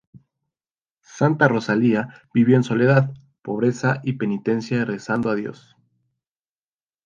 Santa 1.03 1.47
Rosalía 1.47 2.07
vivió 2.33 2.55
en 2.55 2.63
soledad, 2.63 3.13
pobreza 3.43 4.01
y 4.03 4.13
penitencia 4.13 4.83
rezando 4.83 5.29
a 5.29 5.35
Dios. 5.35 5.77